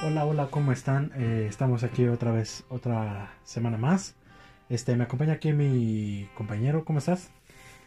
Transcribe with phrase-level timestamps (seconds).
[0.00, 1.10] Hola, hola, ¿cómo están?
[1.16, 4.14] Eh, estamos aquí otra vez, otra semana más.
[4.68, 7.32] Este, me acompaña aquí mi compañero, ¿cómo estás?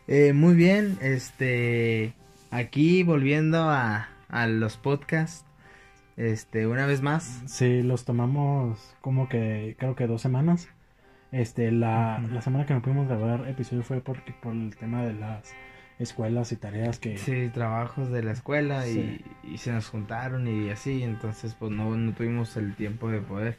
[0.08, 2.14] Eh, muy bien, este,
[2.50, 5.46] aquí volviendo a, a los podcasts,
[6.18, 7.44] este, una vez más.
[7.46, 10.68] Sí, los tomamos como que, creo que dos semanas.
[11.32, 15.14] Este, la, la semana que no pudimos grabar episodio fue porque, por el tema de
[15.14, 15.54] las
[16.02, 17.18] escuelas y tareas que...
[17.18, 19.24] Sí, trabajos de la escuela Sí.
[19.44, 23.22] y, y se nos juntaron y así, entonces pues no, no tuvimos el tiempo de
[23.22, 23.58] poder.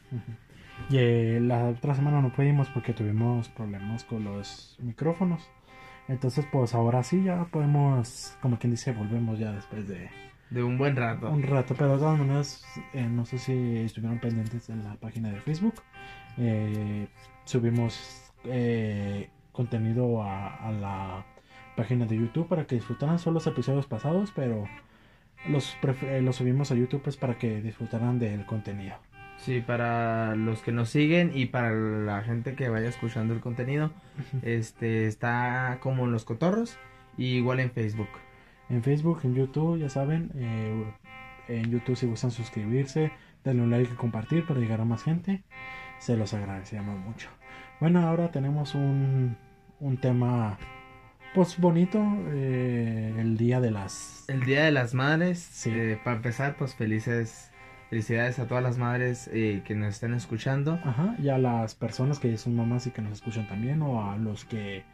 [0.91, 5.48] Y eh, la otra semana no pudimos porque tuvimos problemas con los micrófonos.
[6.09, 10.11] Entonces, pues ahora sí ya podemos, como quien dice, volvemos ya después de
[10.50, 11.30] De un buen rato.
[11.30, 11.74] un rato.
[11.78, 15.74] Pero de todas maneras, eh, no sé si estuvieron pendientes en la página de Facebook.
[16.38, 17.06] Eh,
[17.45, 21.27] subimos eh, contenido a, a la
[21.76, 24.69] página de YouTube para que disfrutaran solo los episodios pasados, pero
[25.48, 28.97] los, eh, los subimos a YouTube pues para que disfrutaran del contenido.
[29.38, 33.91] Sí, para los que nos siguen y para la gente que vaya escuchando el contenido,
[34.42, 36.78] este, está como en los cotorros
[37.16, 38.08] y igual en Facebook.
[38.69, 40.30] En Facebook, en YouTube, ya saben.
[40.36, 40.92] eh,
[41.48, 43.12] en YouTube si gustan suscribirse,
[43.44, 45.42] darle un like y compartir para llegar a más gente.
[45.98, 47.28] Se los agradecemos mucho.
[47.80, 49.36] Bueno, ahora tenemos un,
[49.80, 50.58] un tema
[51.34, 51.98] pues bonito.
[52.28, 54.25] eh, el día de las...
[54.28, 55.70] El Día de las Madres, Sí.
[55.72, 57.50] eh, para empezar, pues felices,
[57.91, 60.78] felicidades a todas las madres eh, que nos están escuchando.
[60.84, 64.10] Ajá, y a las personas que ya son mamás y que nos escuchan también, o
[64.10, 64.84] a los que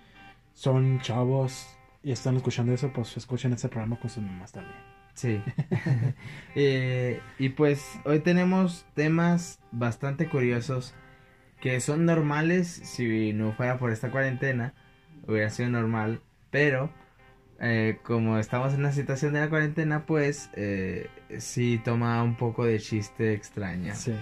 [0.54, 1.66] son chavos
[2.02, 4.76] y están escuchando eso, pues escuchen este programa con sus mamás también.
[5.14, 5.40] Sí.
[6.54, 10.94] Eh, y pues hoy tenemos temas bastante curiosos
[11.60, 14.74] que son normales si no fuera por esta cuarentena,
[15.26, 16.90] hubiera sido normal, pero
[17.60, 22.64] eh, como estamos en una situación de la cuarentena, pues eh, sí toma un poco
[22.64, 23.94] de chiste extraña.
[23.94, 24.14] Sí.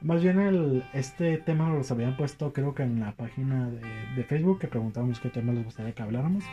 [0.00, 3.80] Más bien el, este tema los habían puesto creo que en la página de,
[4.14, 6.44] de Facebook que preguntábamos qué tema les gustaría que habláramos.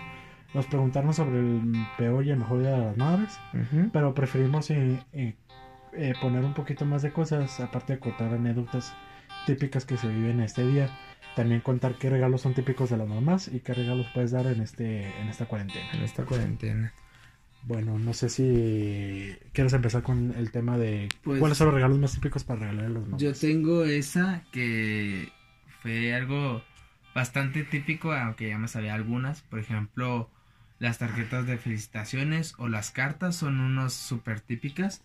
[0.56, 3.90] Nos preguntaron sobre el peor y el mejor día de las madres, Ujú.
[3.92, 5.36] pero preferimos eh, eh,
[5.94, 8.96] eh, poner un poquito más de cosas, aparte de contar anécdotas
[9.46, 10.90] típicas que se viven este día.
[11.36, 14.62] También contar qué regalos son típicos de las mamás y qué regalos puedes dar en
[14.62, 15.92] este en esta cuarentena.
[15.94, 16.94] En esta cuarentena.
[17.64, 21.98] Bueno, no sé si quieres empezar con el tema de Pues- cuáles son los regalos
[22.00, 23.22] más típicos para regalar a las mamás.
[23.22, 25.30] Yo tengo esa que
[25.82, 26.62] fue algo
[27.16, 29.42] bastante típico, aunque ya me sabía algunas.
[29.42, 30.30] Por ejemplo,
[30.80, 35.02] las tarjetas de felicitaciones o las cartas son unos súper típicas,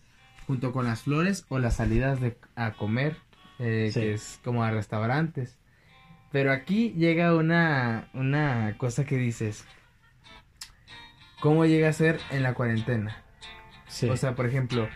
[0.47, 3.17] junto con las flores o las salidas de, a comer,
[3.59, 3.99] eh, Sí.
[4.01, 5.57] que es como a restaurantes.
[6.31, 9.65] Pero aquí llega una, una cosa que dices,
[11.41, 13.23] ¿cómo llega a ser en la cuarentena?
[13.87, 14.09] Sí.
[14.09, 14.87] O sea, por ejemplo,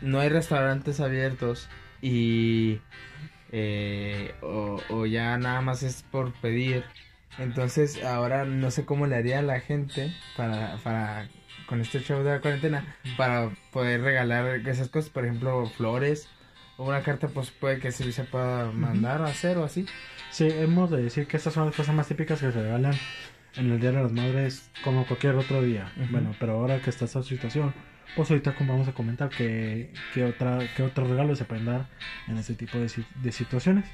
[0.00, 1.68] no hay restaurantes abiertos
[2.02, 2.80] y
[3.52, 6.84] eh, o, o ya nada más es por pedir.
[7.38, 11.28] Entonces ahora no sé cómo le haría a la gente para, para
[11.66, 16.28] con este show de la cuarentena para poder regalar esas cosas, por ejemplo, flores
[16.78, 19.86] una carta, pues puede que sí se pueda mandar a hacer o así.
[20.30, 22.94] Sí, hemos de decir que estas son las cosas más típicas que se regalan
[23.56, 25.92] en el Día de las Madres como cualquier otro día.
[26.10, 27.72] Bueno, pero ahora que está esta situación,
[28.16, 31.88] pues ahorita vamos a comentar que, que, otra, que otros regalos se pueden dar
[32.26, 32.90] en este tipo de,
[33.22, 33.86] de situaciones.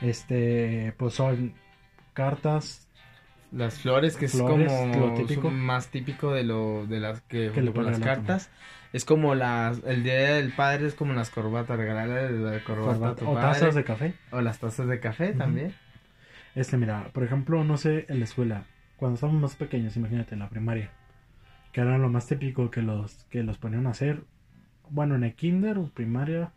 [0.00, 1.54] Este, pues son
[2.14, 2.88] cartas
[3.52, 5.50] Las flores, que Flores, es como lo típico.
[5.50, 8.50] más típico de lo de las que, Que le las cartas.
[8.92, 12.94] Es como las el día del padre es como las corbatas, regalarle la corbata a
[12.94, 14.14] corbata- tu o padre, tazas de café.
[14.32, 15.74] o las tazas de café también.
[16.54, 18.64] Este, mira, por ejemplo, no sé, en la escuela,
[18.96, 20.90] cuando estábamos más pequeños, imagínate, en la primaria,
[21.72, 24.24] que era lo más típico que los, que los ponían a hacer,
[24.88, 26.50] bueno, en el kinder o primaria,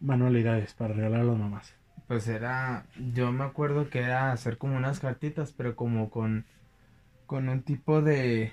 [0.00, 1.74] manualidades para regalar a las mamás.
[2.08, 6.44] Pues era, yo me acuerdo que era hacer como unas cartitas, pero como con
[7.26, 8.52] con un tipo de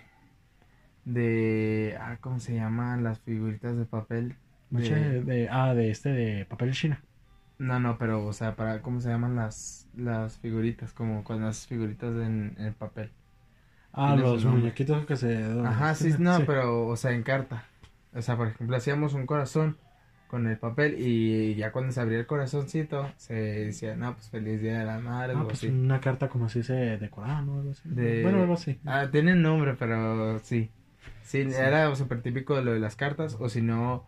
[1.05, 4.37] de ah, ¿cómo se llaman las figuritas de papel?
[4.69, 7.05] De- de, ah, de este, de papel china.
[7.57, 10.93] No, no, pero o sea, para ¿cómo se llaman las las figuritas?
[10.93, 13.11] Como con las figuritas en, en el papel.
[13.93, 15.43] Ah, los muñequitos que se...
[15.63, 17.65] Ajá, sí, no, pero, o sea, en carta.
[18.13, 19.77] O sea, por ejemplo, hacíamos un corazón
[20.27, 24.61] con el papel y ya cuando se abría el corazoncito, se decía, no, pues feliz
[24.61, 25.67] día de la madre, Ah, algo pues así.
[25.67, 27.57] una carta como si se decorada, ¿no?
[27.59, 27.89] Algo así.
[27.89, 28.79] De- Bueno, algo así.
[28.85, 30.71] Ah, tiene nombre, pero sí.
[31.31, 31.55] Sí, Sí.
[31.57, 34.05] era súper típico de lo de las cartas, o si no,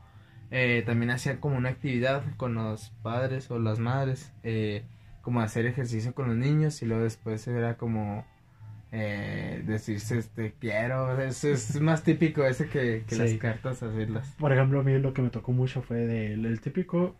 [0.52, 4.84] eh, también hacían como una actividad con los padres o las madres, eh,
[5.22, 8.26] como hacer ejercicio con los niños y luego después era como
[8.92, 14.36] eh, decirse este quiero, es, es más típico ese que, que las cartas hacerlas.
[14.38, 17.16] Por ejemplo, a mí lo que me tocó mucho fue del el típico,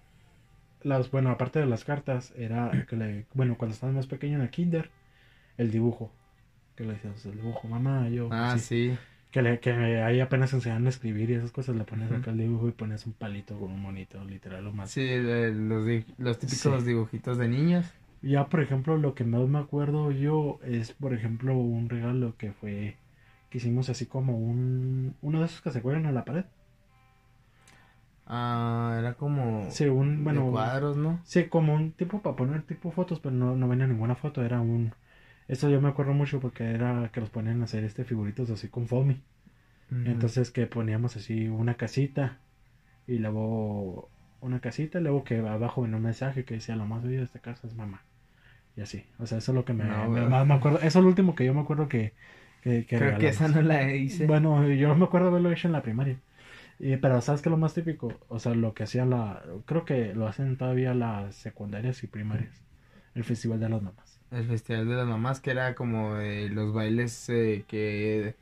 [0.84, 4.42] las, bueno, aparte de las cartas, era que le, bueno, cuando estabas más pequeño en
[4.42, 4.92] el kinder,
[5.58, 6.12] el dibujo.
[6.76, 8.28] Que le decías, el dibujo, mamá, yo.
[8.32, 8.90] Ah, sí.
[8.92, 8.98] sí.
[9.34, 12.22] Que, le, que ahí apenas enseñan a escribir y esas cosas, le pones Ujú.
[12.22, 14.92] acá el dibujo y pones un palito con un monito, literal, lo más.
[14.92, 15.86] Sí, los,
[16.20, 16.86] los típicos Sí.
[16.86, 17.86] dibujitos de niños.
[18.22, 22.52] Ya, por ejemplo, lo que más me acuerdo yo es, por ejemplo, un regalo que
[22.54, 22.96] fue,
[23.50, 26.46] que hicimos así como un, uno de esos que se cuelgan a la pared.
[28.26, 31.20] Ah, era como Sí, un, bueno, de cuadros, ¿no?
[31.26, 34.62] Sí, como un tipo para poner tipo fotos, pero no, no venía ninguna foto, era
[34.62, 34.94] un...
[35.48, 38.68] Eso yo me acuerdo mucho porque era que los ponían a hacer este figuritos así
[38.70, 39.22] con foamy.
[40.06, 42.38] Entonces que poníamos así una casita
[43.08, 44.10] y luego
[44.42, 47.26] una casita y luego que abajo venía un mensaje que decía lo más bello de
[47.26, 48.02] esta casa es mamá.
[48.76, 50.30] Y así, o sea, eso es lo que me, No, me- güey.
[50.30, 50.80] más me acuerdo.
[50.80, 52.14] Eso es lo último que yo me acuerdo que...
[52.64, 54.26] que, que Creo que esa no la hice.
[54.26, 56.18] Bueno, yo me acuerdo haberlo hecho en la primaria.
[56.80, 58.12] Y, pero ¿sabes qué es lo más típico?
[58.30, 59.44] O sea, lo que hacía la...
[59.66, 62.62] Creo que lo hacen todavía las secundarias y primarias.
[63.16, 64.13] El Festival de las Mamás.
[64.34, 68.36] El Festival de las Mamás, que era como de los bailes eh, que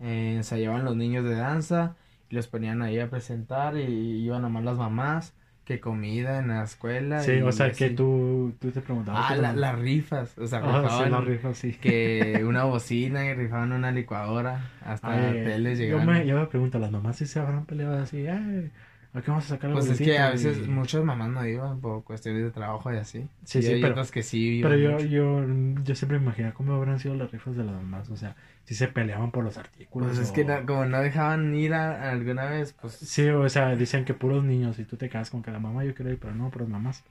[0.00, 1.96] eh, ensayaban los niños de danza
[2.30, 5.34] y los ponían ahí a presentar y iban nomás las mamás,
[5.64, 7.24] que comida en la escuela.
[7.24, 9.30] Sí, y o sea, que tú, tú te preguntabas...
[9.30, 11.76] Ah, la- las rifas, o sea, Ah, sí, rifaban la rifa, sí.
[11.80, 16.06] que una bocina y rifaban una licuadora, hasta Ay, teles yo llegaban.
[16.06, 18.26] me, yo me pregunto, ¿las mamás sí se habrán peleado así?
[18.26, 18.70] Ay,
[19.12, 21.80] ¿a qué vamos a sacar Pues es que a veces Y- muchas mamás no iban
[21.80, 23.26] por cuestiones de trabajo y así.
[23.44, 25.06] Sí, Y sí, hay pero- otras que sí Pero iban yo, mucho.
[25.76, 28.08] yo, yo siempre me imaginé cómo habrán sido las rifas de las mamás.
[28.10, 30.08] O sea, si se peleaban por los artículos.
[30.10, 32.92] Pues es que no- como no dejaban ir a, a alguna vez, pues...
[32.94, 35.84] Sí, o sea, dicen que puros niños y tú te quedas con que la mamá
[35.84, 37.04] yo quiero ir, pero no, puras mamás.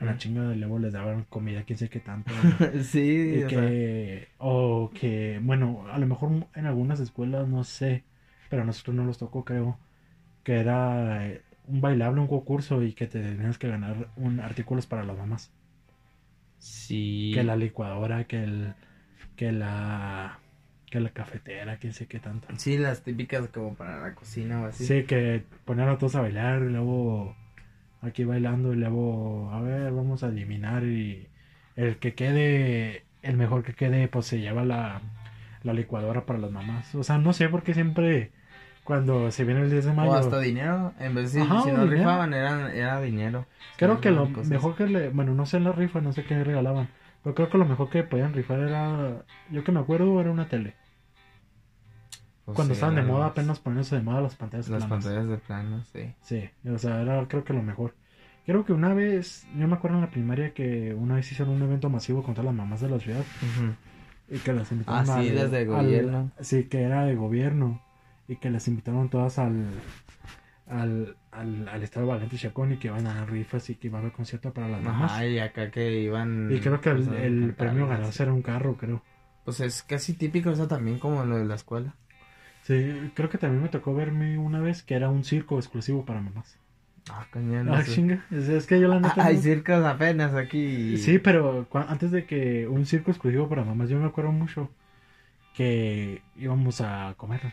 [0.00, 2.32] A la chingada de luego les daban comida, quién sé qué tanto.
[2.82, 7.64] sí, y o sea, que, o que, bueno, a lo mejor en algunas escuelas, no
[7.64, 8.02] sé,
[8.48, 9.76] pero a nosotros no nos tocó, creo,
[10.44, 14.86] que era eh, un bailable, un concurso y que te tenías que ganar un artículos
[14.86, 15.52] para las mamás.
[16.58, 17.32] sí.
[17.34, 18.74] Que la licuadora, que el,
[19.36, 20.40] que la,
[20.90, 22.48] que la cafetera, quién sé qué tanto.
[22.56, 24.84] Sí, las típicas como para la cocina o así.
[24.86, 27.36] Sí, que ponían a todos a bailar y luego
[28.02, 31.28] aquí bailando y luego, a ver, vamos a eliminar y
[31.76, 35.02] el que quede, el mejor que quede, pues se lleva la,
[35.62, 36.94] la licuadora para las mamás.
[36.94, 38.32] O sea, no sé por qué siempre
[38.84, 41.70] cuando se viene el 10 de mayo, O hasta dinero, en vez de Ajá, si
[41.70, 41.90] no dinero.
[41.90, 43.46] rifaban, eran, era dinero.
[43.76, 44.46] creo Sí, que lo cosas.
[44.50, 46.88] mejor que le, bueno, no sé en la rifa, no sé qué regalaban,
[47.22, 50.48] pero creo que lo mejor que podían rifar era, yo que me acuerdo, era una
[50.48, 50.74] tele.
[52.44, 55.04] Pues Cuando sí, estaban de moda, las- apenas poniéndose de moda las pantallas Las planas.
[55.04, 56.12] pantallas de plano, sí.
[56.22, 57.94] Sí, o sea, era creo que lo mejor.
[58.44, 61.62] Creo que una vez, yo me acuerdo en la primaria que una vez hicieron un
[61.62, 63.22] evento masivo con todas las mamás de la ciudad
[64.30, 66.30] y que las invitaron Ah, sí, al- desde el al- gobierno.
[66.40, 67.80] sí, que era de gobierno
[68.28, 69.66] y que las invitaron todas al
[70.66, 73.98] al, al, al estado Valente Chacón y que iban a dar rifas y que iba
[73.98, 75.12] a haber concierto para las mamás.
[75.12, 76.50] Ajá, y acá que iban...
[76.50, 79.02] y creo que el, pues, el premio ganarse era un carro, creo.
[79.44, 81.94] Pues es casi típico eso también como lo de la escuela.
[82.62, 86.22] Sí, creo que también me tocó verme una vez que era un circo exclusivo para
[86.22, 86.56] mamás.
[87.10, 87.68] Ah, cañón.
[87.68, 90.96] Ah, chinga, es, es que yo la Ah, neta Hay no- circos apenas aquí.
[90.96, 94.70] Sí, pero antes de que un circo exclusivo para mamás, yo me acuerdo mucho
[95.54, 97.52] que íbamos a comer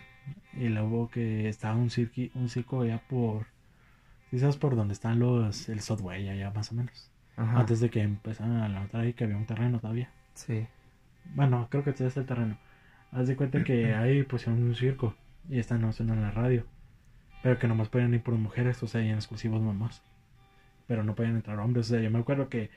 [0.53, 3.45] y luego que estaba un circo, un circo allá por,
[4.29, 7.09] ¿sí sabes por donde están los, el Subway allá más o menos?
[7.37, 7.59] Ajá.
[7.59, 10.09] Antes de que empezaran a levantar ahí que había un terreno todavía.
[10.33, 10.67] Sí.
[11.33, 12.57] Bueno, creo que todavía está el terreno.
[13.11, 15.15] Haz de cuenta que ahí pusieron un circo
[15.49, 16.65] y están no suena en la radio.
[17.43, 20.03] Pero que nomás podían ir por mujeres, o sea, y en exclusivos mamás.
[20.87, 21.87] Pero no podían entrar hombres.
[21.87, 22.69] O sea, yo me acuerdo que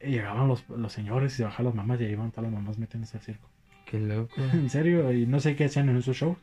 [0.00, 2.78] llegaban los, los señores y se bajaban las mamás y ahí iban todas las mamás
[2.78, 3.48] metiéndose al circo.
[3.86, 4.34] Qué loco.
[4.52, 6.38] En serio, y no sé qué hacían en esos shows.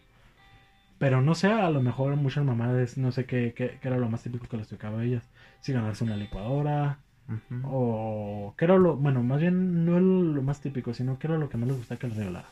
[1.00, 4.10] Pero no sé, a lo mejor muchas mamás, no sé qué, qué, qué era lo
[4.10, 5.30] más típico que les tocaba a ellas.
[5.62, 7.00] Si ganarse una licuadora,
[7.64, 11.50] o qué era lo, bueno, más bien no lo más típico, sino qué era lo
[11.50, 12.48] que más les gustaba que les regalara.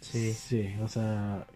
[0.00, 0.32] Sí.
[0.32, 1.46] Sí, o sea,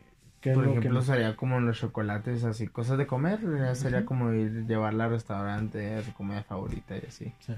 [0.41, 3.41] ¿qué es Por lo ejemplo, que sería como los chocolates, así, cosas de comer.
[3.75, 7.33] Sería como ir llevarla al restaurante, a su comida favorita y así.
[7.41, 7.55] Sí.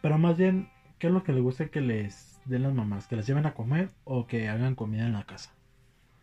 [0.00, 3.06] Pero más bien, ¿qué es lo que les gusta que les den las mamás?
[3.06, 5.50] ¿Que les lleven a comer o que hagan comida en la casa?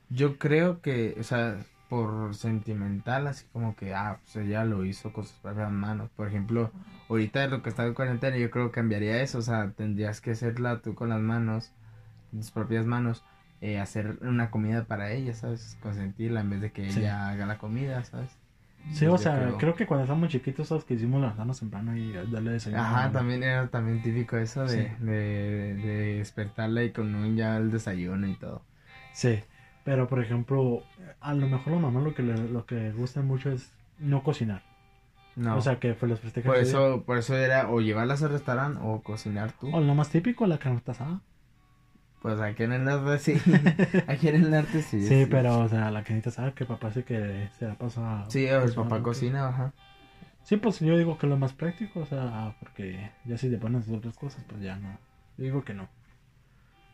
[0.09, 1.57] Yo creo que, o sea,
[1.89, 6.09] por sentimental, así como que, ah, pues ella lo hizo con sus propias manos.
[6.15, 6.71] Por ejemplo,
[7.09, 9.39] ahorita de lo que está en cuarentena, yo creo que cambiaría eso.
[9.39, 11.71] O sea, tendrías que hacerla tú con las manos,
[12.31, 13.23] con tus propias manos,
[13.61, 15.77] eh, hacer una comida para ella, ¿sabes?
[15.81, 16.99] Consentirla en vez de que Sí.
[17.01, 18.29] ella haga la comida, ¿sabes?
[18.93, 22.51] Sí, o sea, creo que cuando estábamos chiquitos, todos que hicimos levantarnos temprano y darle
[22.51, 22.81] desayuno.
[22.81, 25.03] Ajá, también era también típico eso de, Sí.
[25.05, 28.63] de, de despertarla y con un ya el desayuno y todo.
[29.11, 29.39] Sí,
[29.83, 30.83] pero por ejemplo,
[31.21, 34.23] a lo mejor la mamá lo que le, lo que le gusta mucho es no
[34.23, 34.61] cocinar.
[35.35, 36.47] No, O sea, que fue los festejos.
[36.47, 36.63] por día.
[36.63, 39.73] eso, por eso era o llevarlas al restaurante o cocinar tú.
[39.73, 41.21] O lo más típico, la carnita asada.
[42.21, 43.33] Pues aquí en el norte sí,
[44.07, 45.01] aquí en el norte sí.
[45.07, 48.25] Sí, pero, o sea, la carnita asada que papá sí que se la pasa.
[48.27, 49.73] Sí, el cocinando, papá que- cocina, ajá.
[50.43, 53.87] Sí, pues yo digo que lo más práctico, o sea, porque ya si te pones
[53.89, 54.97] otras cosas, pues ya no.
[55.37, 55.87] Yo digo que no.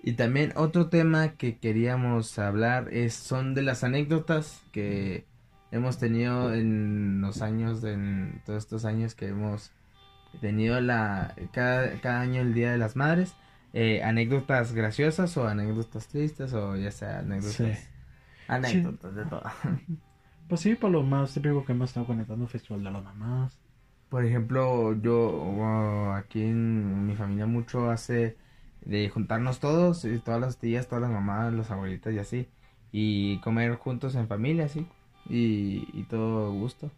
[0.01, 5.25] Y también otro tema que queríamos hablar es son de las anécdotas que
[5.71, 9.73] hemos tenido en los años, en todos estos años que hemos
[10.41, 13.37] tenido la cada, cada año el Día de las Madres.
[13.73, 17.77] eh, anécdotas graciosas o anécdotas tristes o ya sea anécdotas.
[17.77, 17.89] Sí.
[18.47, 19.43] Anécdotas de todo.
[20.47, 23.59] Pues sí, por lo más típico que hemos estado conectando, Festival de las Mamás.
[24.09, 28.37] Por ejemplo, yo uh, aquí en mi familia mucho hace
[28.81, 32.47] de juntarnos todos, y todas las tías, todas las mamás, las abuelitas y así,
[32.91, 34.87] y comer juntos en familia, así,
[35.29, 36.91] y, y todo gusto.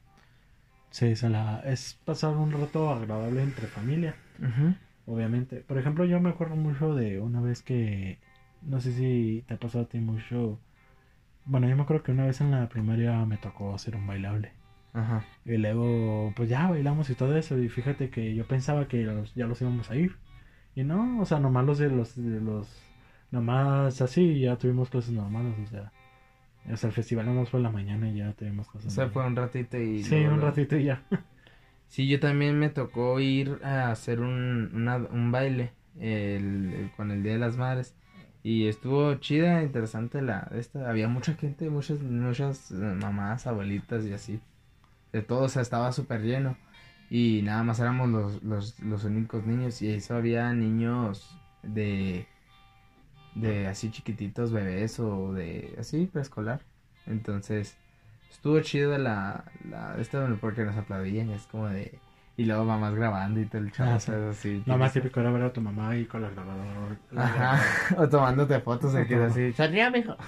[0.92, 4.16] Sí, se la, es pasar un rato agradable entre familia,
[5.06, 5.58] obviamente.
[5.62, 8.18] Por ejemplo, yo me acuerdo mucho de una vez que,
[8.62, 10.60] no sé si te ha pasado a ti mucho.
[11.46, 14.52] Bueno, yo me acuerdo que una vez en la primaria me tocó hacer un bailable.
[14.94, 15.24] Ajá.
[15.46, 17.58] Y luego, pues ya bailamos y todo eso.
[17.60, 20.16] Y fíjate que yo pensaba que los- ya los íbamos a ir.
[20.78, 22.68] Y no, o sea, nomás los de los, de los,
[23.32, 25.92] nomás así, ya tuvimos cosas normales, o sea.
[26.72, 29.08] O sea, el festival nomás fue en la mañana y ya tuvimos cosas O sea,
[29.10, 30.04] fue un ratito y...
[30.04, 31.02] Sí, un ratito y ya.
[31.90, 37.12] Sí, yo también me tocó ir a hacer un, una- un baile el- el- con
[37.12, 37.96] el Día de las Madres.
[38.44, 40.90] Y estuvo chida, interesante la esta.
[40.90, 44.42] Había mucha gente, muchas, muchas eh, mamás, abuelitas y así.
[45.14, 46.58] De todo, o sea, estaba súper lleno.
[47.10, 49.82] Y nada más éramos los, los, los únicos niños.
[49.82, 52.28] Y eso había niños de,
[53.36, 56.62] de así chiquititos, bebés o de así preescolar.
[57.06, 57.78] Entonces,
[58.30, 61.30] estuvo chido la, la esta porque nos aplaudían.
[61.30, 62.00] Es como de.
[62.38, 63.92] Y luego mamás grabando y todo el chavo.
[63.92, 65.20] Ah, así, más típico.
[65.20, 66.96] era ver a tu mamá ahí con la grabadora.
[67.12, 69.52] la Ajá, o tomándote fotos aquí así.
[69.54, 70.16] Sonría, mijo.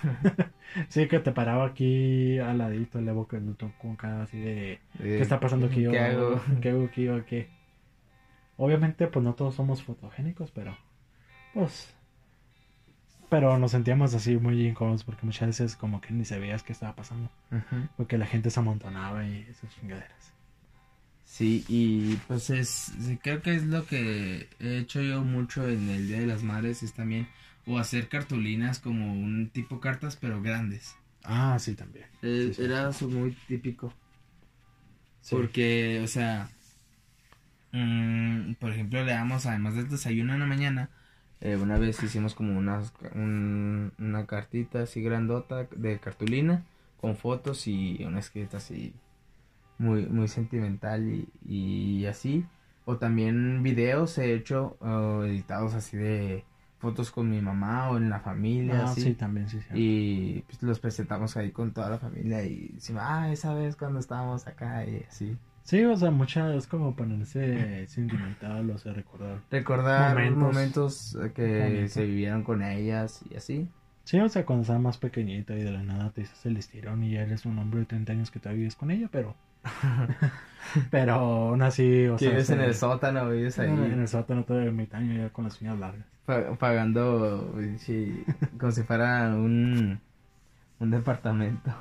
[0.88, 3.40] Sí, que te paraba aquí al ladito, le boca
[3.82, 5.88] con cara así de ¿qué está pasando aquí?
[5.90, 6.40] ¿Qué hago?
[6.62, 7.50] ¿Qué hago aquí o qué?
[8.56, 10.78] Obviamente, pues no todos somos fotogénicos, pero
[11.56, 11.96] pues
[13.30, 16.96] pero nos sentíamos así muy incómodos porque muchas veces como que ni sabías qué estaba
[16.96, 17.30] pasando,
[17.98, 20.34] porque la gente se amontonaba y esas chingaderas.
[21.30, 26.08] Sí, y pues es, creo que es lo que he hecho yo mucho en el
[26.08, 27.28] Día de las Madres, es también,
[27.68, 30.96] o hacer cartulinas como un tipo cartas, pero grandes.
[31.24, 32.08] Ah, sí, también.
[32.24, 33.94] Eh, Sí, sí, Era eso muy típico.
[35.22, 35.36] Sí.
[35.36, 36.50] Porque, o sea,
[37.72, 40.90] mm, por ejemplo, le damos, además del desayuno en la mañana,
[41.42, 46.64] eh, una vez hicimos como unas, un- una cartita así grandota de cartulina
[47.00, 48.94] con fotos y una escrita así
[49.80, 52.46] muy, muy sentimental y, y así.
[52.86, 56.44] O también videos he hecho oh, editados así de
[56.80, 58.82] fotos con mi mamá o en la familia.
[58.82, 59.02] Ah, así.
[59.02, 59.68] sí, también, sí, sí.
[59.74, 64.00] Y pues los presentamos ahí con toda la familia y decimos, ah, esa vez cuando
[64.00, 65.38] estábamos acá y así.
[65.64, 69.40] Sí, o sea, muchas es como ponerse sentimental, o sea, recordar.
[69.52, 71.14] Recordar Momentos.
[71.14, 73.70] momentos, eh, que se vivieron con ellas y así.
[74.04, 77.04] Sí, o sea, cuando estaba más pequeñito y de la nada te dices el estirón
[77.04, 79.36] y ya eres un hombre de 30 años que todavía vives con ella, pero...
[80.92, 82.30] pero aún así, o sea...
[82.30, 85.46] Vives en el sótano, vives ahí En el sótano todo de mitad año ya con
[85.46, 86.06] las uñas largas.
[86.26, 88.24] pa- pagando sí,
[88.60, 90.00] como si fuera un,
[90.80, 91.72] un departamento.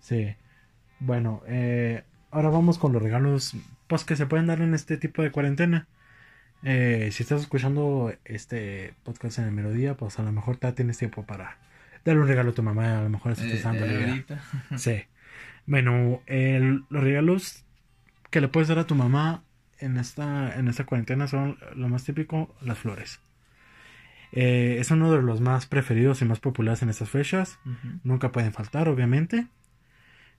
[0.00, 0.34] Sí.
[1.00, 3.54] Bueno, eh, ahora vamos con los regalos
[3.86, 5.86] pues que se pueden dar en este tipo de cuarentena.
[6.62, 10.96] Eh, si estás escuchando este podcast en el mediodía, pues a lo mejor te tienes
[10.96, 11.58] tiempo para
[12.06, 14.24] darle un regalo a tu mamá, a lo mejor estás Eh, pensando eh.
[14.76, 15.02] Sí.
[15.66, 17.64] Bueno, el- los regalos
[18.30, 19.42] que le puedes dar a tu mamá
[19.78, 23.20] en esta, en esta cuarentena son lo más típico, las flores.
[24.32, 27.58] Eh, es uno de los más preferidos y más populares en estas fechas.
[28.02, 29.46] Nunca pueden faltar, obviamente.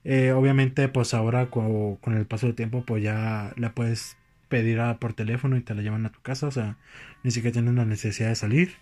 [0.04, 4.16] Eh, obviamente, pues ahora co- con el paso del tiempo, pues ya la puedes
[4.48, 6.46] pedir a- por teléfono y te la llevan a tu casa.
[6.46, 6.76] O sea,
[7.24, 8.74] ni siquiera tienes la necesidad de salir.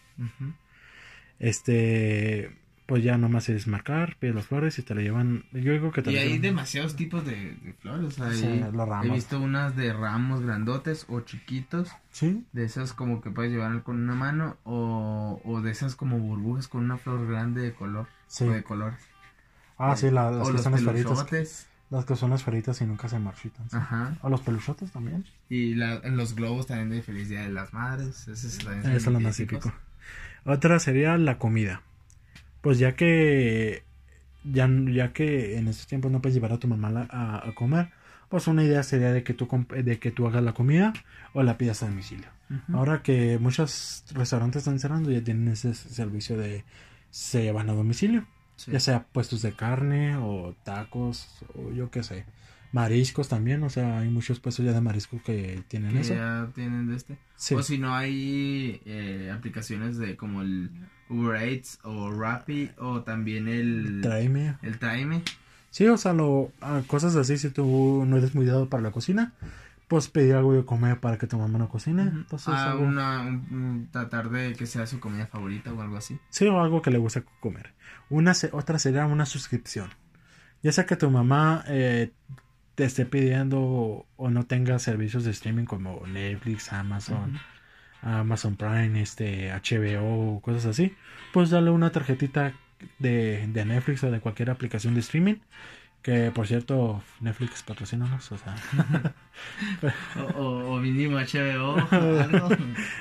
[1.38, 2.50] Este,
[2.86, 5.44] pues ya nomás es marcar, pides las flores y te la llevan.
[5.52, 8.14] Yo digo que te Y hay llevan- demasiados tipos de, de flores.
[8.14, 9.06] Sí, los ramos.
[9.06, 11.88] He visto unas de ramos grandotes o chiquitos.
[12.10, 14.56] Sí, De esas como que puedes llevar con una mano.
[14.64, 18.06] O, o de esas como burbujas con una flor grande de color.
[18.26, 18.44] sí.
[18.44, 19.00] O de colores.
[19.78, 21.04] Ah, sí, la- las o que los son esferitas.
[21.24, 21.68] peluchotes.
[21.90, 23.68] Las que son las feritas y nunca se marchitan.
[23.70, 23.76] ¿sí?
[23.76, 24.16] Ajá.
[24.22, 25.24] O los peluchotes también.
[25.48, 28.26] Y la, los globos también de Feliz Día de las Madres.
[28.28, 29.72] Es, Eso es lo más típico.
[30.44, 31.82] Otra sería la comida.
[32.64, 33.84] Pues ya que
[34.42, 37.90] ya, ya que en estos tiempos no puedes llevar a tu mamá a, a comer,
[38.28, 40.92] pues una idea sería de que tú de que tú hagas la comida
[41.34, 42.26] o la pidas a domicilio.
[42.72, 46.64] Ahora que muchos restaurantes están cerrando, ya tienen ese servicio de
[47.10, 48.70] se llevan a domicilio, Sí.
[48.72, 52.24] ya sea puestos de carne o tacos o yo qué sé,
[52.72, 56.14] mariscos también, o sea, hay muchos puestos ya de mariscos que tienen Que eso.
[56.14, 57.18] ya tienen de este.
[57.36, 57.54] Sí.
[57.54, 60.70] O si no hay eh, aplicaciones de como el
[61.08, 64.56] Uber Eats o Rappi o también el Tráeme.
[64.62, 65.22] el Time.
[65.70, 66.52] Sí, o sea, lo,
[66.86, 69.32] cosas así, si tú no eres muy dado para la cocina,
[69.88, 72.02] pues pedir algo de comer para que tu mamá no cocine.
[72.02, 76.18] Entonces, Ah, algo- una, un- tratar de que sea su comida favorita o algo así.
[76.30, 77.74] Sí, o algo que le guste comer.
[78.08, 79.90] Una, otra sería una suscripción.
[80.62, 82.12] Ya sea que tu mamá eh,
[82.76, 87.38] te esté pidiendo o no tenga servicios de streaming como Netflix, Amazon,
[88.04, 90.94] Amazon Prime, este, HBO, cosas así,
[91.32, 92.52] pues dale una tarjetita
[92.98, 95.36] de, de Netflix o de cualquier aplicación de streaming.
[96.02, 98.54] Que por cierto, Netflix patrocínanos, o sea,
[100.16, 101.76] O, o, o mínimo HBO.
[101.90, 102.48] algo.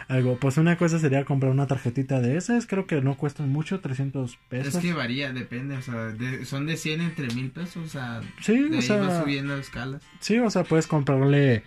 [0.08, 0.38] algo.
[0.40, 4.38] Pues una cosa sería comprar una tarjetita de esas, creo que no cuestan mucho, 300
[4.50, 4.76] pesos.
[4.76, 5.76] es que varía, depende.
[5.76, 7.86] O sea, de- son de 100 entre 1000 pesos.
[7.86, 10.02] O sea, sí, de o ahí va sea, subiendo escalas.
[10.22, 11.64] Sí, o sea, puedes comprarle,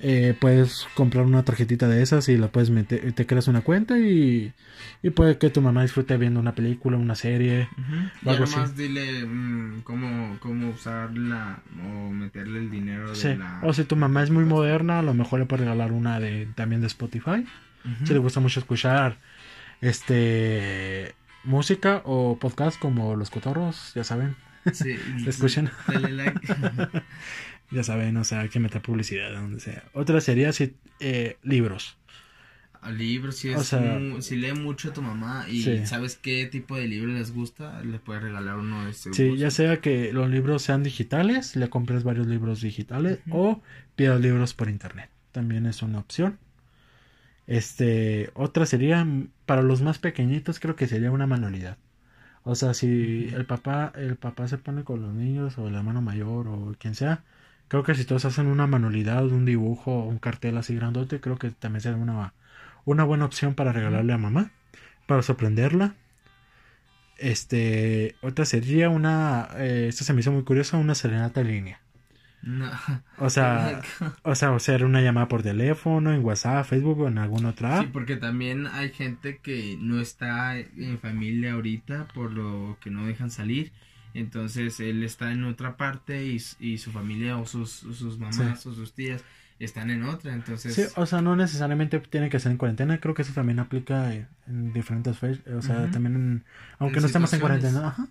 [0.00, 3.98] eh, puedes comprar una tarjetita de esas y la puedes meter, te creas una cuenta
[3.98, 4.52] y,
[5.02, 7.68] y puede que tu mamá disfrute viendo una película, una serie.
[8.24, 8.82] Y algo además así.
[8.82, 13.60] dile mm, cómo, cómo usarla o meterle el dinero de la...
[13.62, 16.48] O si tu mamá es muy moderna, a lo mejor le puedes regalar una de
[16.54, 17.44] también de Spotify.
[18.04, 19.16] Si le gusta mucho escuchar
[19.80, 21.14] este
[21.44, 24.36] música o podcast como Los Cotorros, ya saben,
[24.72, 25.70] Sí, escuchen.
[25.86, 26.40] Dale like.
[27.70, 29.84] ya saben, o sea, hay que meter publicidad donde sea.
[29.92, 31.96] Otra sería si, eh, libros.
[32.80, 35.84] A libros, si, O sea- si lee mucho tu mamá y Sí.
[35.86, 39.40] sabes qué tipo de libro les gusta, le puedes regalar uno de este Sí, gusto.
[39.40, 43.60] ya sea que los libros sean digitales, le compres varios libros digitales o
[43.96, 45.10] pidas libros por internet.
[45.32, 46.38] También es una opción.
[47.46, 51.78] Este, otra sería mm, para los más pequeñitos creo que sería una manualidad.
[52.44, 56.00] O sea, si el papá el papá se pone con los niños o el hermano
[56.02, 57.24] mayor o quien sea,
[57.68, 61.38] creo que si todos hacen una manualidad, un dibujo o un cartel así grandote, creo
[61.38, 62.34] que también sería una
[62.84, 64.50] una buena opción para regalarle a mamá
[65.08, 65.94] para sorprenderla.
[67.16, 71.80] Este, otra sería una, eh, esto se me hizo muy curioso, una serenata en línea.
[72.42, 72.70] No.
[73.16, 73.80] O sea,
[74.22, 77.80] o sea, o sea, una llamada por teléfono, en WhatsApp, Facebook o en alguna otra
[77.80, 83.06] Sí, porque también hay gente que no está en familia ahorita por lo que no
[83.06, 83.72] dejan salir.
[84.18, 88.74] Entonces él está en otra parte y, y su familia o sus, sus mamás o
[88.74, 89.22] sus tías
[89.58, 90.32] están en otra.
[90.34, 93.58] Entonces, Sí, o sea, no necesariamente tiene que ser en cuarentena, creo que eso también
[93.58, 96.44] aplica en- en diferentes fechas, o sea, también en-
[96.78, 98.08] aunque En no estemos en cuarentena, ajá.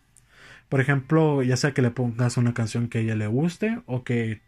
[0.70, 4.04] Por ejemplo, ya sea que le pongas una canción que a ella le guste o
[4.04, 4.42] que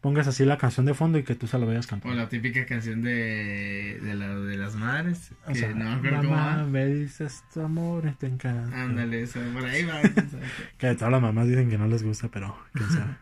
[0.00, 2.16] pongas así la canción de fondo y que tú se la vayas o cantando.
[2.16, 5.32] la típica canción de, de, la, de las madres.
[5.46, 6.66] O Que sea, no me acuerdo cómo mamá, va.
[6.66, 8.82] me dices tu amor, te encanta.
[8.84, 10.00] Ándale, eso, por ahí va.
[10.78, 13.16] Que todas las mamás dicen que no les gusta, pero quién sabe.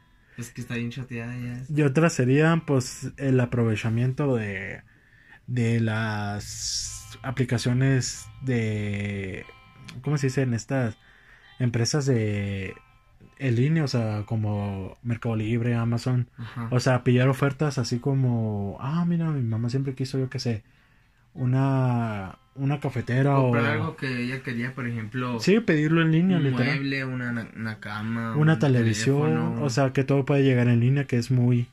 [0.36, 1.62] es que está bien choteada ya.
[1.68, 4.82] Y otra sería, pues, el aprovechamiento de,
[5.46, 9.46] de las aplicaciones de,
[10.02, 10.42] ¿cómo se dice?
[10.42, 10.98] En estas
[11.58, 12.74] empresas de
[13.38, 16.28] en línea, o sea, como Mercado Libre, Amazon.
[16.38, 16.68] Ajá.
[16.70, 20.62] O sea, pillar ofertas así como, ah, mira, mi mamá siempre quiso, yo qué sé,
[21.34, 23.50] una, una cafetera o...
[23.50, 26.66] Comprar algo que ella quería, por ejemplo, Sí, pedirlo en línea, un literal.
[26.76, 29.62] mueble, una, una cama, una un televisión, teléfono.
[29.62, 31.68] o sea, que todo puede llegar en línea, que es muy,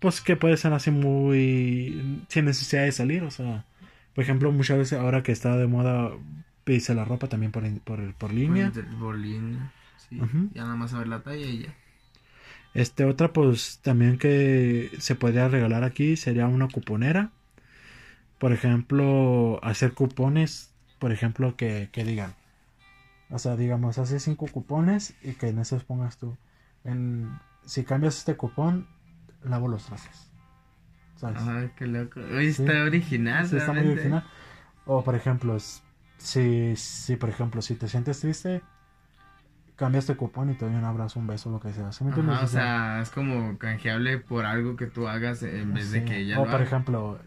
[0.00, 3.64] pues que puede ser así muy, sin necesidad de salir, o sea,
[4.14, 6.10] por ejemplo, muchas veces ahora que está de moda
[6.64, 8.70] pedirse la ropa también por, por, por línea.
[8.72, 9.72] Por, por línea,
[10.10, 11.74] Ya nada más saber la talla y ya.
[12.74, 17.30] Este, otra, pues también que se podría regalar aquí sería una cuponera.
[18.38, 22.34] Por ejemplo, hacer cupones, por ejemplo, que, que digan,
[23.30, 26.36] o sea, digamos, hace cinco cupones y que en esos pongas tú,
[26.84, 28.86] en, si cambias este cupón,
[29.42, 30.30] lavo los trastes.
[31.16, 31.42] ¿Sabes?
[31.42, 32.20] Ay, qué loco.
[32.20, 32.46] Sí.
[32.46, 33.46] está original.
[33.48, 34.24] Sí, está muy original.
[34.86, 35.58] O por ejemplo,
[36.16, 38.62] si, si por ejemplo, si te sientes triste,
[39.78, 41.92] cambias este cupón y te doy un abrazo, un beso, lo que sea.
[41.92, 42.34] ¿Sí me entiendes?
[42.36, 46.18] Ajá, o sea, es como canjeable por algo que tú hagas en vez de que
[46.18, 46.64] ella O lo por haga.
[46.64, 47.18] ejemplo,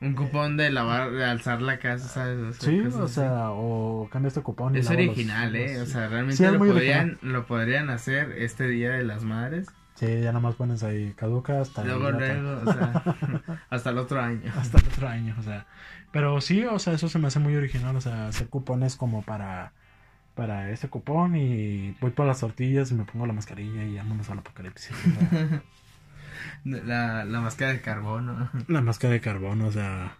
[0.00, 2.56] Un cupón de lavar, de alzar la casa, ¿sabes?
[2.56, 3.14] Sí, o así.
[3.14, 4.74] sea, o cambia este cupón.
[4.74, 5.78] y Es los- original, ¿eh?
[5.78, 9.68] los- O sea, realmente Sí, lo, podrían, lo podrían hacer este Día de las Madres.
[9.94, 13.02] Sí, ya nada más pones ahí caduca hasta Luego, el- luego, o sea,
[13.70, 14.52] hasta el otro año.
[14.58, 15.66] hasta el otro año, o sea.
[16.12, 19.22] Pero sí, o sea, eso se me hace muy original, o sea, hacer cupones como
[19.22, 19.72] para
[20.34, 24.28] para ese cupón y voy por las tortillas y me pongo la mascarilla y vámonos
[24.30, 24.92] al apocalipsis.
[26.64, 28.50] La, la máscara de carbono.
[28.68, 30.16] la máscara de carbón, o sea,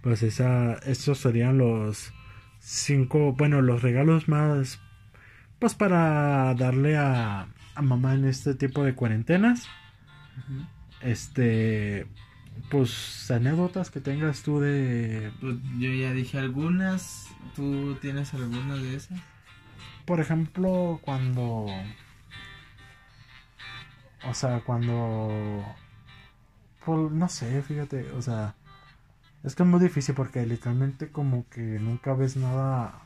[0.00, 2.12] pues esa estos serían los
[2.60, 4.80] cinco, bueno, los regalos más
[5.58, 9.68] pues para darle a a mamá en este tipo de cuarentenas.
[11.00, 12.06] Este
[12.70, 17.28] pues anécdotas que tengas tú de Pues yo ya dije algunas.
[17.54, 19.20] ¿Tú tienes algunas de esas?
[20.04, 21.66] por ejemplo, cuando.
[24.26, 25.64] O sea, cuando.
[26.84, 28.54] Pues no sé, fíjate, o sea.
[29.42, 33.00] Es que es muy difícil porque literalmente, como que nunca ves nada.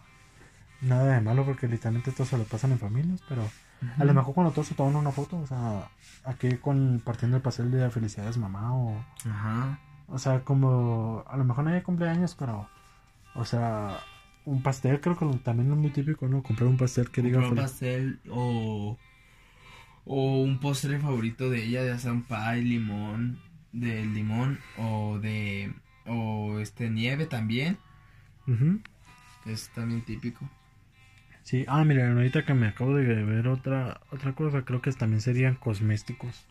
[0.80, 3.48] Nada de malo porque literalmente todo se lo pasan en familias, pero.
[3.98, 5.88] A lo mejor cuando todos se toman una foto, o sea,
[6.24, 9.04] aquí con partiendo el pastel de felicidades mamá o.
[9.24, 9.78] Ajá.
[10.08, 11.24] O sea, como.
[11.28, 12.68] A lo mejor no hay cumpleaños, pero.
[13.34, 14.00] O sea,
[14.44, 16.42] un pastel creo que también es muy típico, ¿no?
[16.42, 18.96] Comprar un pastel que diga un pastel o,
[20.06, 23.38] o un postre favorito de ella, sea un pie, limón,
[23.72, 25.72] de limón o de
[26.06, 27.78] o este nieve también,
[29.44, 30.48] que es también típico.
[31.48, 35.22] Sí, ah, mira, ahorita que me acabo de ver otra otra cosa, creo que también
[35.22, 36.44] serían cosméticos.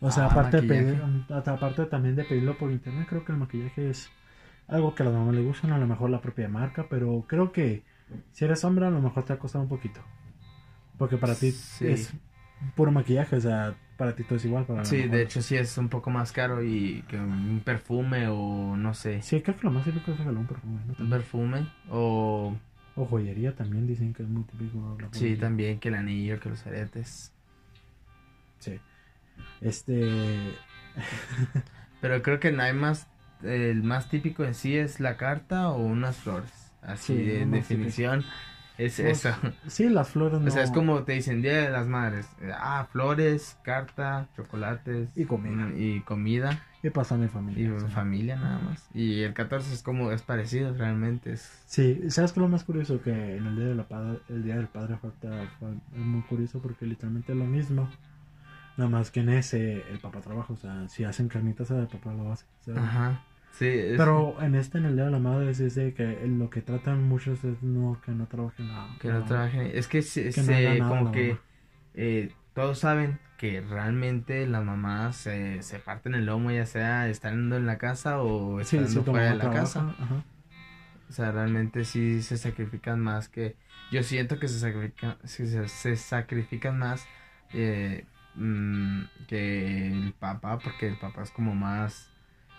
[0.00, 3.30] O sea, Ah, aparte de pedir, hasta aparte también de pedirlo por internet, creo que
[3.30, 4.10] el maquillaje es
[4.66, 7.52] algo que a la mamá le gusta, a lo mejor la propia marca, pero creo
[7.52, 7.84] que
[8.32, 10.00] si eres hombre a lo mejor te ha costado un poquito.
[10.98, 11.86] Porque para ti Sí.
[11.86, 12.12] es
[12.74, 14.64] puro maquillaje, o sea, para ti todo es igual.
[14.64, 18.76] Para Sí, de hecho sí es un poco más caro y que un perfume o
[18.76, 21.04] no sé, Sí, creo que lo más típico es regalar un perfume, ¿no?
[21.04, 22.56] un perfume o
[22.96, 24.96] O joyería también dicen que es muy típico.
[25.00, 27.32] la sí también que el anillo, que los aretes.
[28.58, 28.78] Sí.
[29.60, 30.54] Este.
[32.00, 33.06] Pero creo que no hay más,
[33.42, 36.72] el más típico en sí es la carta o unas flores.
[36.82, 38.24] Así Sí, de definición
[38.78, 39.36] es Pues, eso.
[39.66, 40.48] Sí, las flores no.
[40.48, 42.26] O sea, es como te dicen Día de las Madres.
[42.54, 45.10] Ah, flores, carta, chocolates.
[45.14, 45.70] Y comida.
[45.76, 46.62] Y comida.
[46.82, 47.78] Y pasan en Y familia.
[47.80, 47.88] sea.
[47.90, 48.88] familia nada más.
[48.94, 51.32] Y el 14 es como, es parecido realmente.
[51.32, 51.62] Es...
[51.66, 53.02] Sí, ¿sabes qué lo más curioso?
[53.02, 56.22] Que en el día, de la padre, el día del padre falta, fue- es muy
[56.22, 57.88] curioso porque literalmente es lo mismo.
[58.78, 62.14] Nada más que en ese el papá trabaja, o sea, si hacen carnitas el papá
[62.14, 62.46] lo hace.
[62.60, 62.80] ¿sabes?
[62.80, 63.24] Ajá.
[63.52, 63.98] Sí, es...
[63.98, 67.02] Pero en este, en el día de la madre, es de que lo que tratan
[67.06, 68.88] muchos es no, que no trabajen la.
[69.00, 69.70] Que no la- trabajen.
[69.74, 71.36] Es que se, Que no se- nada como que
[71.94, 77.56] eh, todos saben que realmente las mamás se, se parten el lomo, ya sea estando
[77.56, 79.94] en la casa o estando sí, fuera de la trabaja, casa.
[79.98, 80.24] ajá.
[81.08, 83.56] O sea, realmente sí se sacrifican más que...
[83.90, 87.04] Yo siento que se sacrifican, se, se sacrifican más
[87.52, 88.04] eh,
[88.36, 92.08] mm, que el papá, porque el papá es como más...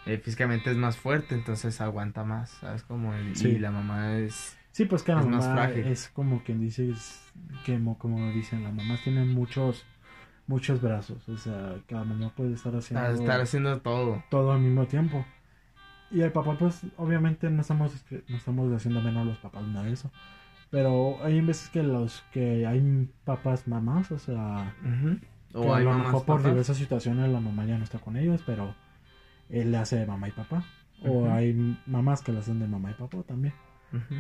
[0.06, 2.84] eh, físicamente es más fuerte, entonces aguanta más, ¿sabes?
[2.84, 3.50] Como el- Sí.
[3.50, 4.58] Y la mamá es...
[4.72, 5.86] Sí, pues que la Es más mamá frágil.
[5.88, 7.32] es como quien dice, es
[7.66, 9.86] que mo- como dicen, las mamás tienen muchos,
[10.48, 14.24] muchos brazos, o sea, que la mamá puede estar haciendo estar haciendo todo.
[14.30, 15.26] todo al mismo tiempo.
[16.10, 17.94] Y el papá, pues, obviamente no estamos,
[18.28, 20.12] no estamos haciendo menos a los papás, nada de eso.
[20.70, 24.74] Pero hay veces que los que hay papás mamás, o sea,
[25.52, 26.46] que O a hay lo mejor por papás.
[26.46, 28.74] diversas situaciones la mamá ya no está con ellos, pero
[29.50, 30.64] él le hace de mamá y papá.
[31.04, 33.54] O hay mamás que le hacen de mamá y papá también.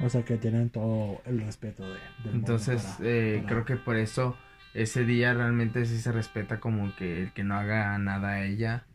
[0.03, 3.75] O sea, que tienen todo el respeto de, del Entonces, para- eh, para- creo que
[3.77, 4.35] por eso
[4.73, 8.85] ese día realmente sí se respeta como que el que no haga nada a ella.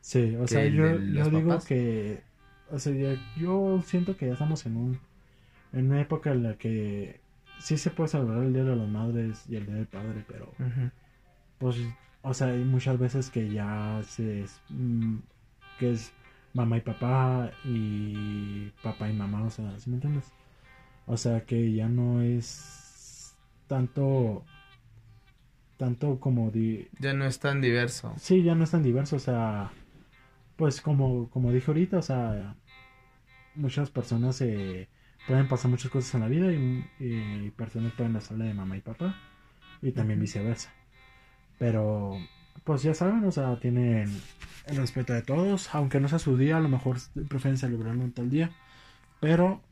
[0.00, 0.98] Sí, o sea, yo,
[1.30, 2.22] digo que,
[2.70, 2.92] o sea,
[3.36, 4.98] yo siento que ya estamos en un,
[5.72, 7.20] en una época en la que
[7.60, 10.52] sí se puede celebrar el Día de las Madres y el Día del Padre, pero,
[11.58, 11.76] pues,
[12.22, 15.16] o sea, hay muchas veces que ya se, es, mm,
[15.78, 16.12] que es
[16.54, 20.32] mamá y papá y papá y mamá, o sea, ¿sí me entiendes?
[21.06, 23.34] O sea, que ya no es
[23.66, 24.44] tanto,
[25.76, 28.14] tanto como di, Ya no es tan diverso.
[28.18, 29.72] Sí, ya no es tan diverso, o sea,
[30.56, 32.54] pues como, como dije ahorita, o sea,
[33.54, 34.88] muchas personas eh,
[35.26, 38.80] pueden pasar muchas cosas en la vida y, y personas pueden hacerle de mamá y
[38.80, 39.16] papá
[39.80, 40.72] y también viceversa.
[41.58, 42.18] Pero,
[42.64, 44.08] pues ya saben, o sea, tienen
[44.66, 48.12] el respeto de todos, aunque no sea su día, a lo mejor prefieren celebrarlo en
[48.12, 48.50] tal día,
[49.20, 49.62] pero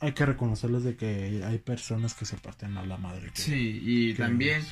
[0.00, 3.30] hay que reconocerles de que hay personas que se parten a la madre.
[3.30, 4.62] que- Sí, y también,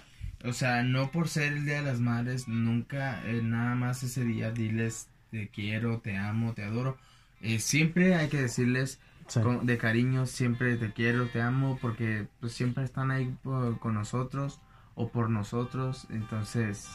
[0.44, 4.24] o sea, no por ser el Día de las Madres, nunca, eh, nada más ese
[4.24, 6.98] día diles te quiero, te amo, te adoro.
[7.44, 9.40] eh, siempre hay que decirles Sí.
[9.40, 13.94] con- de cariño, siempre te quiero, te amo, porque pues siempre están ahí por- con
[13.94, 14.60] nosotros
[14.94, 16.86] o por nosotros, entonces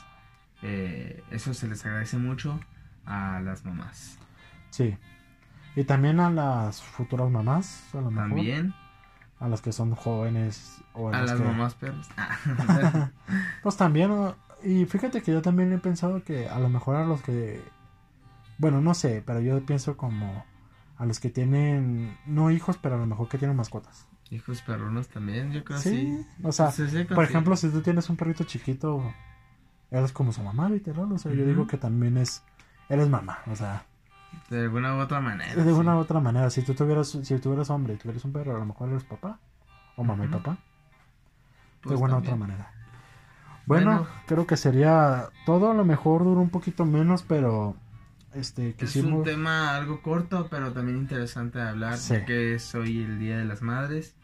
[0.61, 2.59] eh, eso se les agradece mucho
[3.05, 4.17] a las mamás.
[4.69, 4.97] Sí.
[5.75, 8.29] Y también a las futuras mamás, a lo mejor.
[8.29, 8.73] También
[9.39, 12.07] A las que son jóvenes o a las las que- mamás perros.
[12.17, 13.11] Ah,
[13.63, 14.11] Pues también,
[14.63, 17.61] y fíjate que yo también he pensado que a lo mejor a los que,
[18.57, 20.43] bueno, no sé, pero yo pienso como
[20.97, 24.07] a los que tienen, no hijos, pero a lo mejor que tienen mascotas.
[24.31, 26.25] Hijos perrunos también, yo creo Sí, sí.
[26.43, 29.13] o sea, Sí, sí, por ejemplo, si tú tienes un perrito chiquito,
[29.91, 32.43] eres como su mamá, literal, o sea, yo digo que también es,
[32.89, 33.85] eres mamá, o sea,
[34.49, 35.55] de alguna u otra manera.
[35.55, 35.79] de sí.
[35.79, 38.59] una u otra manera, si tú tuvieras, si tuvieras hombre y tuvieras un perro, a
[38.59, 39.39] lo mejor eres papá,
[39.95, 40.57] o mamá y papá.
[41.81, 42.33] Pues de buena también.
[42.33, 42.71] otra manera.
[43.65, 44.07] Bueno, Bueno.
[44.27, 45.71] creo que sería todo.
[45.71, 47.75] A lo mejor duró un poquito menos, pero
[48.33, 49.23] este Es un quisimos.
[49.25, 52.13] tema algo corto, pero también interesante de hablar, Sí.
[52.13, 54.15] ya que es hoy el Día de las Madres.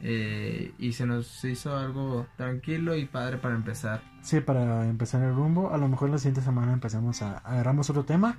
[0.00, 4.02] Eh, y se nos hizo algo tranquilo y padre para empezar.
[4.22, 5.72] Sí, para empezar el rumbo.
[5.72, 8.38] A lo mejor la siguiente semana empezamos a agarramos otro tema.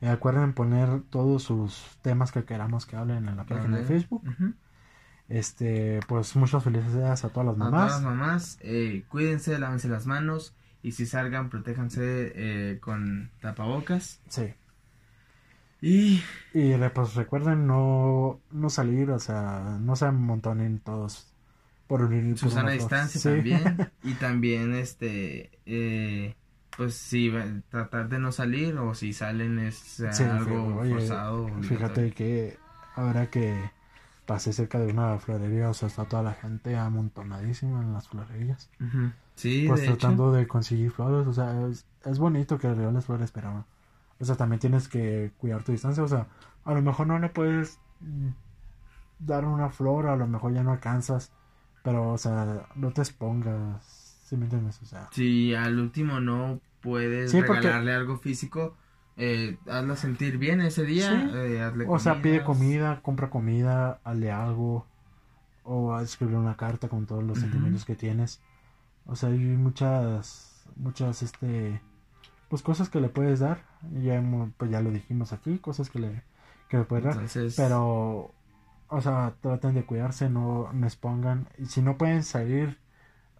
[0.00, 3.84] Eh, acuerden poner todos sus temas que queramos que hablen en la página de.
[3.84, 4.22] Facebook.
[5.28, 7.92] Este, pues muchas felicidades a todas las A todas mamás.
[7.92, 14.20] las mamás, eh, cuídense, lávense las manos y si salgan, protéjanse eh, con tapabocas.
[14.28, 14.52] Sí.
[15.82, 16.22] Y
[16.54, 21.32] Y pues recuerden no, no salir, o sea, no se amontonen todos
[21.86, 22.90] por unir por Susana flor.
[22.90, 23.30] distancia Sí.
[23.32, 23.82] también.
[24.02, 26.34] Y también, este, eh,
[26.76, 27.30] pues sí,
[27.68, 31.48] tratar de no salir o si salen es Sí, algo oye, forzado.
[31.62, 32.58] Fíjate que
[32.96, 33.70] ahora que
[34.26, 38.70] pasé cerca de una florería, o sea, está toda la gente amontonadísima en las florerías.
[38.80, 39.12] Ujú.
[39.36, 40.12] Sí, Pues de hecho.
[40.12, 43.66] tratando de conseguir flores, o sea, es, es bonito que regales flores, pero,
[44.22, 46.28] o sea, también tienes que cuidar tu distancia, o sea,
[46.64, 47.80] a lo mejor no le puedes
[49.18, 51.32] dar una flor, a lo mejor ya no alcanzas,
[51.82, 54.80] pero, o sea, no te expongas, ¿sí me entiendes?
[54.82, 58.76] O sea, Si al último no puedes Sí, porque- regalarle algo físico,
[59.16, 61.10] eh, hazla sentir bien ese día.
[61.10, 61.30] Sí.
[61.36, 64.86] eh, hazle o sea, pide comida, compra comida, hazle algo,
[65.64, 68.40] o escribir una carta con todos los sentimientos que tienes.
[69.06, 71.80] O sea, hay muchas, muchas, este,
[72.52, 73.62] pues cosas que le puedes dar.
[74.02, 74.22] Ya,
[74.58, 76.22] pues ya lo dijimos aquí, cosas que le,
[76.68, 77.14] que le puedes dar.
[77.14, 78.30] Entonces, Pero,
[78.88, 81.48] o sea, traten de cuidarse, no, no expongan.
[81.56, 82.76] Y si no pueden salir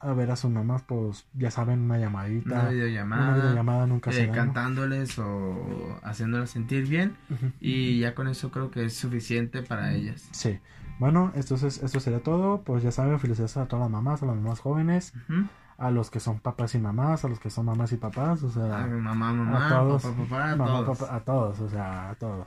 [0.01, 2.55] a ver a sus mamás, pues ya saben, una llamadita.
[2.55, 7.15] una videollamada, Una videollamada nunca eh, se cantándoles o haciéndolas sentir bien.
[7.61, 10.27] Y ya con eso creo que es suficiente para ellas.
[10.31, 10.59] Sí.
[10.99, 12.63] Bueno, entonces esto sería todo.
[12.63, 15.49] Pues ya saben, felicidades a todas las mamás, a las mamás jóvenes, Ujú.
[15.79, 18.51] A los que son papás y mamás, a los que son mamás y papás, o
[18.51, 20.99] sea, Ah, mamá, mamá, a todos, papá, papá, a mamá, todos.
[20.99, 22.47] papá, a todos, o sea, a todos.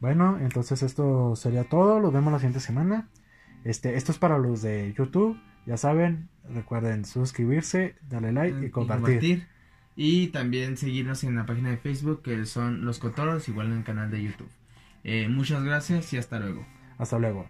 [0.00, 2.00] Bueno, entonces esto sería todo.
[2.00, 3.08] Los vemos la siguiente semana.
[3.64, 5.38] Este, esto es para los de YouTube.
[5.64, 9.46] Ya saben, recuerden suscribirse, darle like y compartir.
[9.94, 13.84] Y también seguirnos en la página de Facebook que son Los Cotoros, igual en el
[13.84, 14.50] canal de YouTube.
[15.04, 16.66] Eh, muchas gracias y hasta luego.
[16.98, 17.48] Hasta luego.